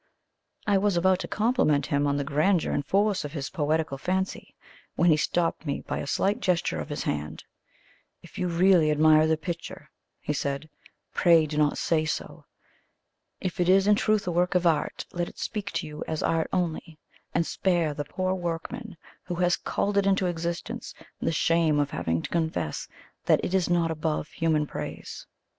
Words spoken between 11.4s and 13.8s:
do not say so. If it